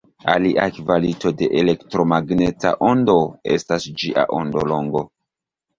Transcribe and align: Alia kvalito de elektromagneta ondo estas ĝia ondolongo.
Alia 0.33 0.63
kvalito 0.77 1.33
de 1.41 1.49
elektromagneta 1.61 2.73
ondo 2.91 3.19
estas 3.59 3.91
ĝia 4.03 4.29
ondolongo. 4.43 5.07